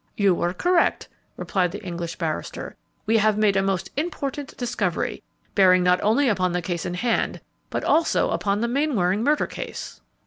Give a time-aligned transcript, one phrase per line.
[0.17, 5.21] "You were correct," replied the English barrister; "we have made a most important discovery,
[5.53, 7.39] bearing not only upon the case in hand,
[7.69, 10.01] but also upon the Mainwaring murder case."